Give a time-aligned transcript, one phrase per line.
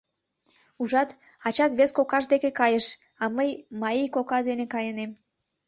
[0.81, 1.09] Ужат,
[1.47, 2.85] ачат вес кокаж деке кайыш,
[3.21, 3.49] а мый
[3.81, 5.11] Маи кока дене кайынем.